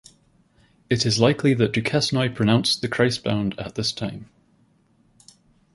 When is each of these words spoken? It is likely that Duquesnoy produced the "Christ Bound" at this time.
It 0.89 1.05
is 1.05 1.19
likely 1.19 1.53
that 1.53 1.73
Duquesnoy 1.73 2.33
produced 2.33 2.81
the 2.81 2.87
"Christ 2.87 3.23
Bound" 3.23 3.53
at 3.59 3.75
this 3.75 3.91
time. 3.91 4.31